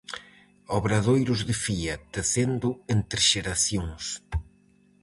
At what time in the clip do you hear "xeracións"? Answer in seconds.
3.29-4.03